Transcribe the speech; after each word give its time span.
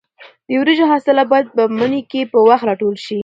د 0.47 0.49
وریژو 0.61 0.89
حاصلات 0.91 1.27
باید 1.31 1.47
په 1.55 1.63
مني 1.79 2.01
کې 2.11 2.21
په 2.31 2.37
وخت 2.47 2.63
راټول 2.69 2.95
شي. 3.05 3.19